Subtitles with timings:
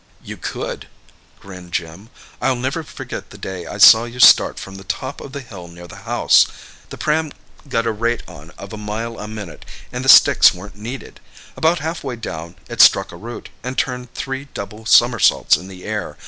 [0.23, 0.87] "You could,"
[1.39, 2.09] grinned Jim.
[2.41, 5.67] "I'll never forget the day I saw you start from the top of the hill
[5.67, 6.47] near the house.
[6.89, 7.31] The pram
[7.69, 11.19] got a rate on of a mile a minute, and the sticks weren't needed.
[11.55, 15.83] About half way down it struck a root, and turned three double somersaults in the
[15.83, 16.17] air.